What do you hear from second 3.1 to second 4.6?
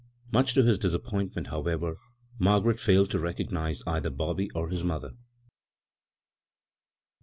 to recognize either Bobby